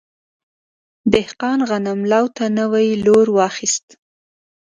[1.13, 3.87] دهقان غنم لو ته نوی لور واخیست.